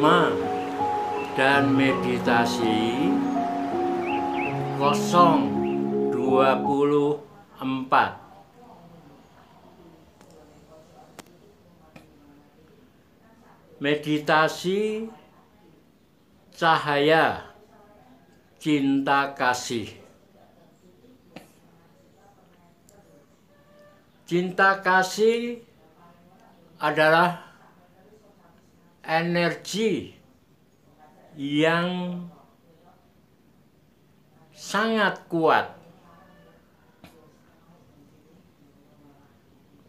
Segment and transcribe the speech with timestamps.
[0.00, 0.32] Dharma
[1.36, 3.12] dan meditasi
[4.80, 6.16] 024
[13.76, 15.04] Meditasi
[16.56, 17.52] cahaya
[18.56, 20.00] cinta kasih.
[24.24, 25.60] Cinta kasih
[26.80, 27.49] adalah
[29.04, 30.14] energi
[31.36, 32.20] yang
[34.52, 35.80] sangat kuat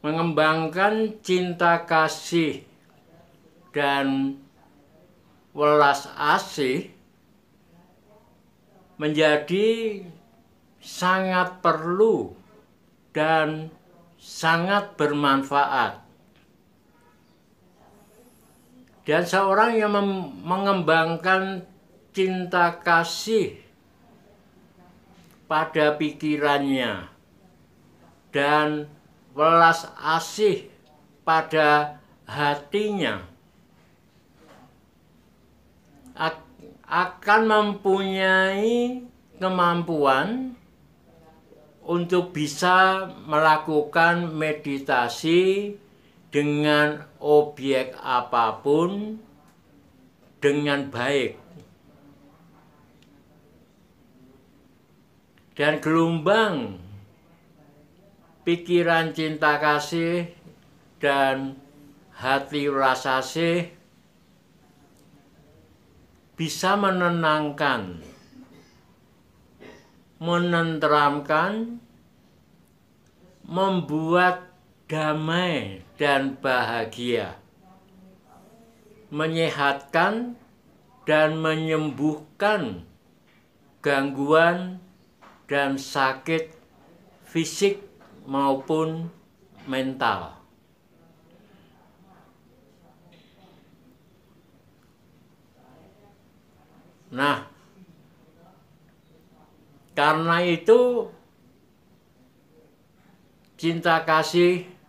[0.02, 2.66] mengembangkan cinta kasih
[3.70, 4.40] dan
[5.54, 6.90] welas asih
[8.98, 10.02] menjadi
[10.82, 12.34] sangat perlu
[13.14, 13.70] dan
[14.18, 16.02] sangat bermanfaat.
[19.02, 19.92] Dan seorang yang
[20.46, 21.66] mengembangkan
[22.14, 23.58] cinta kasih
[25.50, 27.12] pada pikirannya
[28.32, 28.88] dan
[29.36, 30.72] welas asih
[31.28, 33.32] pada hatinya
[36.92, 39.08] akan mempunyai
[39.40, 40.60] kemampuan
[41.88, 45.76] untuk bisa melakukan meditasi
[46.32, 49.20] dengan objek apa pun
[50.40, 51.36] dengan baik.
[55.52, 56.80] Dan gelombang
[58.48, 60.32] pikiran cinta kasih
[60.98, 61.60] dan
[62.16, 63.70] hati rasa sih
[66.40, 68.02] bisa menenangkan,
[70.18, 71.78] menenteramkan,
[73.46, 74.51] membuat
[74.92, 77.40] damai dan bahagia,
[79.08, 80.36] menyehatkan
[81.08, 82.84] dan menyembuhkan
[83.80, 84.84] gangguan
[85.48, 86.52] dan sakit
[87.24, 87.80] fisik
[88.28, 89.08] maupun
[89.64, 90.36] mental.
[97.16, 97.48] Nah,
[99.96, 101.08] karena itu
[103.56, 104.81] cinta kasih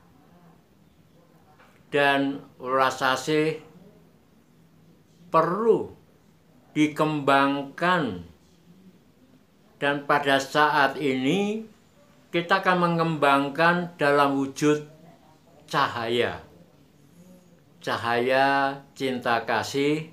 [1.92, 3.60] dan rasa kasih
[5.28, 5.92] perlu
[6.72, 8.24] dikembangkan
[9.76, 11.68] dan pada saat ini
[12.32, 14.88] kita akan mengembangkan dalam wujud
[15.68, 16.40] cahaya
[17.84, 20.08] cahaya cinta kasih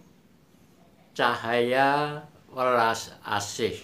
[1.20, 3.76] cahaya welas asih.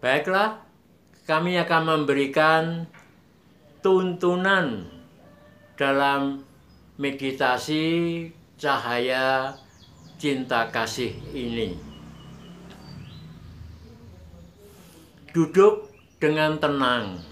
[0.00, 0.64] Baiklah,
[1.28, 2.88] kami akan memberikan
[3.86, 4.82] tuntunan
[5.78, 6.42] dalam
[6.98, 8.26] meditasi
[8.58, 9.54] cahaya
[10.18, 11.78] cinta kasih ini.
[15.30, 15.86] Duduk
[16.18, 17.22] dengan tenang,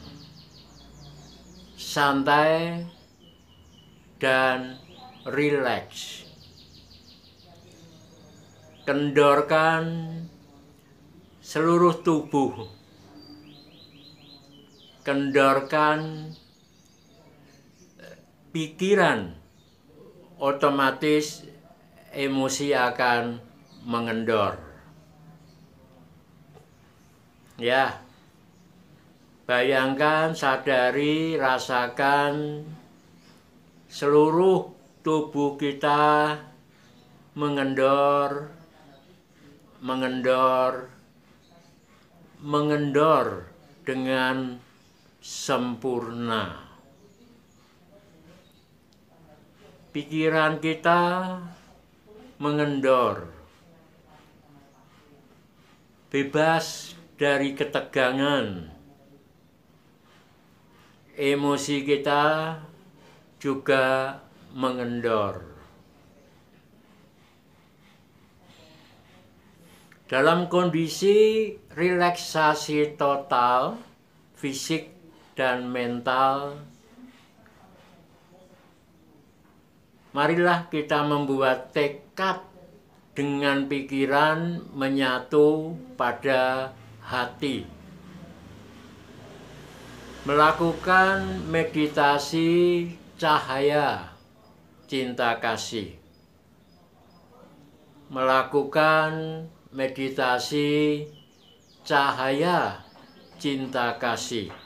[1.74, 2.86] santai,
[4.22, 4.78] dan
[5.26, 6.22] relax.
[8.86, 10.06] Kendorkan
[11.42, 12.70] seluruh tubuh.
[15.02, 16.30] Kendorkan
[18.54, 19.34] pikiran.
[20.38, 21.42] Otomatis
[22.14, 23.42] emosi akan
[23.82, 24.54] mengendor.
[27.58, 28.02] Ya,
[29.46, 32.62] bayangkan, sadari, rasakan
[33.90, 34.74] seluruh
[35.06, 36.34] tubuh kita
[37.38, 38.50] mengendor,
[39.78, 40.90] mengendor,
[42.42, 43.46] mengendor
[43.86, 44.58] dengan
[45.22, 46.73] sempurna.
[49.94, 51.38] Pikiran kita
[52.42, 53.30] mengendor,
[56.10, 58.74] bebas dari ketegangan.
[61.14, 62.58] Emosi kita
[63.38, 64.18] juga
[64.50, 65.46] mengendor.
[70.10, 73.78] Dalam kondisi relaksasi total,
[74.34, 74.90] fisik
[75.38, 76.73] dan mental,
[80.14, 82.38] marilah kita membuat tekad
[83.18, 86.70] dengan pikiran menyatu pada
[87.02, 87.66] hati.
[90.24, 92.88] Melakukan meditasi
[93.18, 94.14] cahaya
[94.88, 95.98] cinta kasih.
[98.08, 99.44] Melakukan
[99.74, 101.04] meditasi
[101.82, 102.80] cahaya
[103.36, 104.63] cinta kasih.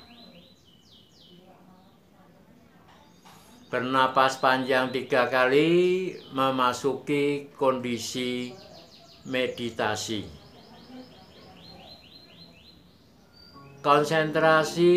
[3.68, 8.56] Bernapas panjang tiga kali memasuki kondisi
[9.28, 10.24] meditasi.
[13.84, 14.96] Konsentrasi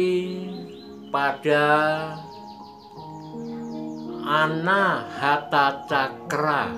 [1.12, 1.68] pada
[4.24, 6.72] anahata cakra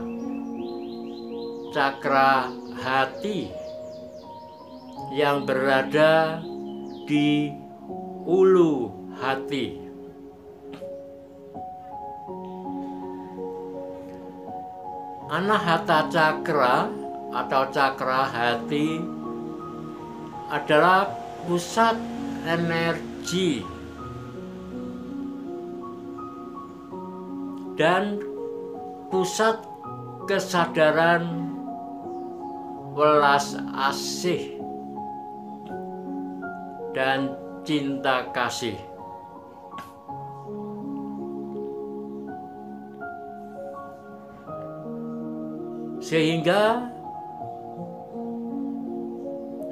[1.77, 2.49] cakra
[2.81, 3.53] hati
[5.13, 6.41] yang berada
[7.05, 7.53] di
[8.25, 8.89] ulu
[9.21, 9.82] hati
[15.33, 16.85] Anahata cakra
[17.33, 19.01] atau cakra hati
[20.45, 21.09] adalah
[21.49, 21.97] pusat
[22.45, 23.65] energi
[27.73, 28.21] dan
[29.09, 29.57] pusat
[30.29, 31.25] kesadaran
[32.93, 33.57] welas
[33.89, 34.61] asih
[36.93, 37.33] dan
[37.65, 38.92] cinta kasih.
[46.13, 46.93] Sehingga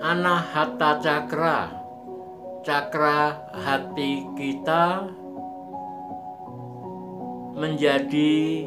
[0.02, 1.70] anahata cakra,
[2.66, 5.06] cakra hati kita
[7.54, 8.66] menjadi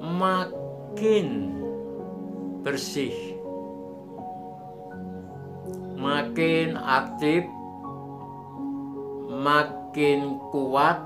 [0.00, 1.28] makin
[2.64, 3.36] bersih,
[5.92, 7.44] makin aktif,
[9.28, 11.04] makin kuat,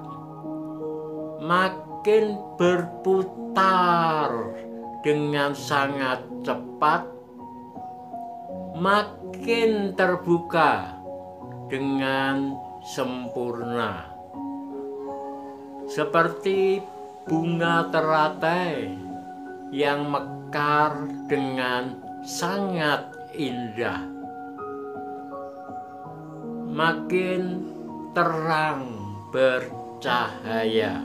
[1.43, 4.31] makin berputar
[5.03, 7.07] dengan sangat cepat,
[8.79, 10.99] makin terbuka
[11.67, 14.13] dengan sempurna
[15.93, 16.81] seperti
[17.29, 18.97] bunga teratai
[19.69, 24.01] yang mekar dengan sangat indah.
[26.73, 27.43] Makin
[28.17, 28.89] terang
[29.29, 31.05] bercahaya.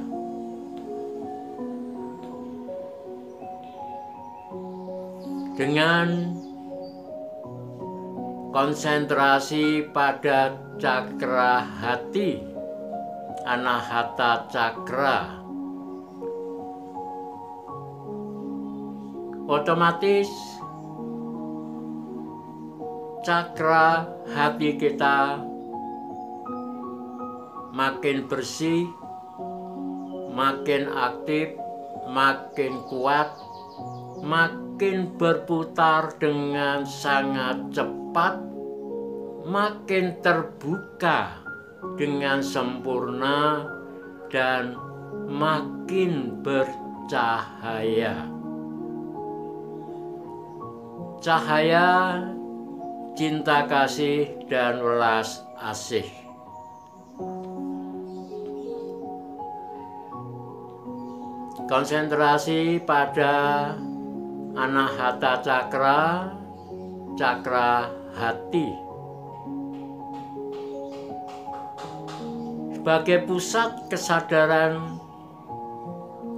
[5.58, 6.38] Dengan
[8.54, 12.46] konsentrasi pada cakra hati
[13.42, 15.42] Anahata Cakra
[19.48, 20.28] otomatis
[23.24, 24.04] cakra
[24.36, 25.40] hati kita
[27.72, 28.90] makin bersih,
[30.36, 31.56] makin aktif,
[32.12, 33.32] makin kuat,
[34.20, 34.67] makin
[35.18, 38.38] berputar dengan sangat cepat,
[39.50, 41.42] makin terbuka
[41.98, 43.66] dengan sempurna
[44.30, 44.78] dan
[45.26, 48.30] makin bercahaya.
[51.18, 52.22] Cahaya
[53.18, 56.06] cinta kasih dan welas asih.
[61.68, 63.76] Konsentrasi pada
[64.58, 66.34] anahata cakra,
[67.14, 68.88] cakra hati.
[72.88, 74.96] sebagai pusat kesadaran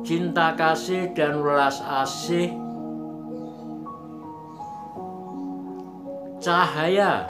[0.02, 2.50] cinta kasih dan welas asih
[6.42, 7.30] cahaya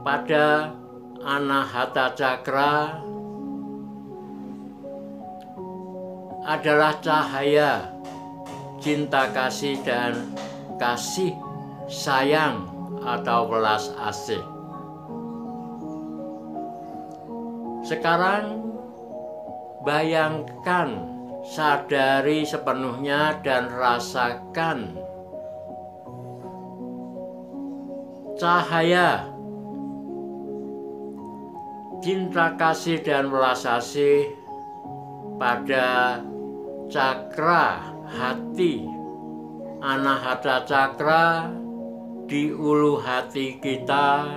[0.00, 0.72] pada
[1.20, 3.04] anahata cakra
[6.48, 7.84] adalah cahaya
[8.82, 10.34] cinta kasih dan
[10.76, 11.32] kasih
[11.86, 12.66] sayang
[13.06, 14.42] atau welas asih.
[17.86, 18.62] Sekarang
[19.86, 21.12] bayangkan,
[21.42, 24.94] sadari sepenuhnya dan rasakan
[28.38, 29.26] cahaya
[32.02, 34.26] cinta kasih dan welas asih
[35.38, 36.22] pada
[36.90, 38.84] cakra hati.
[39.82, 41.50] Anahata cakra
[42.28, 44.28] di ulu hati kita.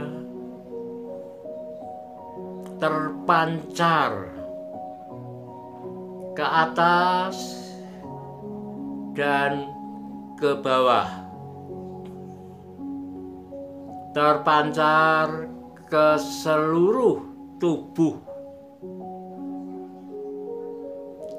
[2.75, 4.36] Terpancar
[6.36, 7.39] ke atas
[9.15, 9.72] dan
[10.36, 11.08] ke bawah,
[14.12, 15.48] terpancar
[15.88, 17.24] ke seluruh
[17.63, 18.20] tubuh,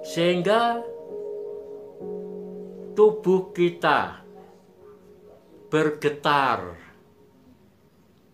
[0.00, 0.81] sehingga
[2.97, 4.25] tubuh kita
[5.69, 6.81] bergetar,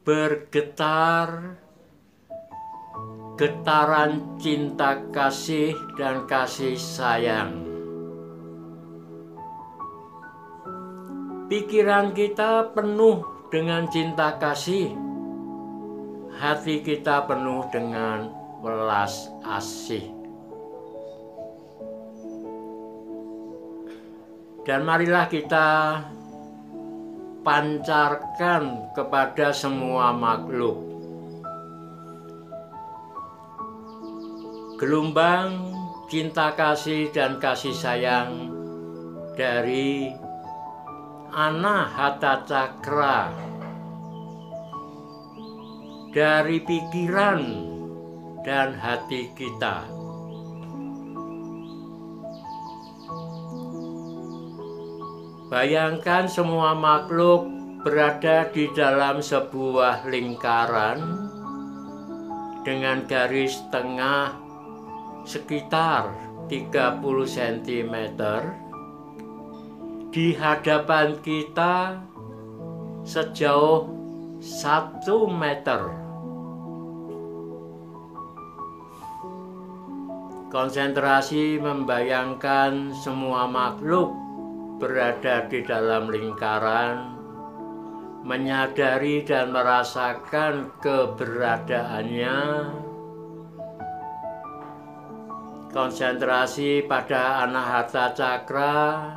[0.07, 1.59] bergetar
[3.35, 7.67] getaran cinta kasih dan kasih sayang.
[11.51, 14.95] Pikiran kita penuh dengan cinta kasih,
[16.39, 18.31] hati kita penuh dengan
[18.63, 20.22] welas asih.
[24.63, 25.99] Dan marilah kita
[27.43, 30.79] pancarkan kepada semua makhluk.
[34.79, 35.75] Gelombang
[36.07, 38.51] cinta kasih dan kasih sayang
[39.35, 40.11] dari
[41.33, 43.33] Anahata Cakra
[46.13, 47.41] dari pikiran
[48.45, 50.02] dan hati kita.
[55.53, 57.45] Bayangkan semua makhluk
[57.85, 61.29] berada di dalam sebuah lingkaran
[62.65, 64.33] dengan garis tengah
[65.29, 66.09] sekitar
[66.49, 67.97] 30 cm
[70.09, 72.01] di hadapan kita
[73.05, 73.93] sejauh
[74.41, 75.85] satu meter.
[80.49, 84.32] Konsentrasi membayangkan semua makhluk
[84.83, 87.15] berada di dalam lingkaran,
[88.27, 92.39] menyadari dan merasakan keberadaannya.
[95.71, 99.15] Konsentrasi pada anahata cakra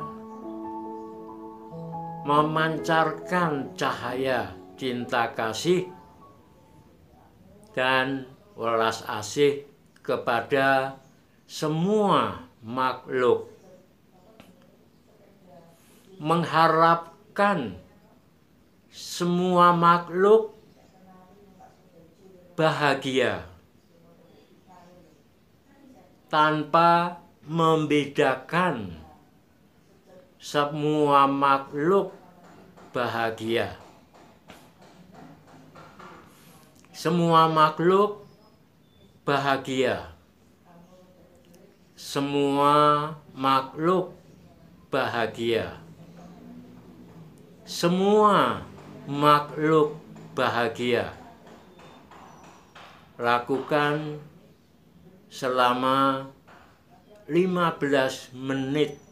[2.22, 5.90] memancarkan cahaya cinta kasih
[7.74, 9.66] dan welas asih
[10.00, 10.96] kepada
[11.44, 13.55] semua makhluk
[16.16, 17.76] mengharapkan
[18.88, 20.56] semua makhluk
[22.56, 23.44] bahagia
[26.32, 28.96] tanpa membedakan
[30.40, 32.10] semua makhluk
[32.90, 33.76] bahagia.
[36.96, 38.24] Semua makhluk
[39.26, 40.16] bahagia.
[41.92, 44.16] Semua makhluk
[44.88, 45.85] bahagia.
[47.66, 48.62] Semua
[49.10, 49.98] makhluk
[50.38, 51.10] bahagia.
[53.18, 54.22] Lakukan
[55.26, 56.30] selama
[57.26, 59.02] 15 menit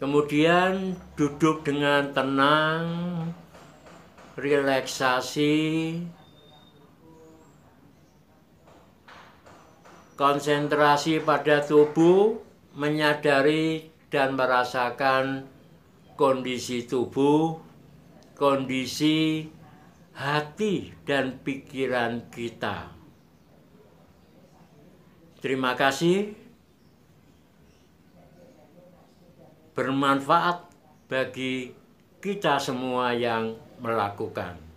[0.00, 2.88] Kemudian duduk dengan tenang,
[4.32, 6.00] relaksasi,
[10.16, 12.40] konsentrasi pada tubuh,
[12.72, 15.46] menyadari dan merasakan
[16.18, 17.56] kondisi tubuh,
[18.36, 19.48] kondisi
[20.12, 22.92] hati dan pikiran kita.
[25.40, 26.40] Terima kasih.
[29.80, 30.68] bermanfaat
[31.08, 31.72] bagi
[32.20, 34.69] kita semua yang melakukan.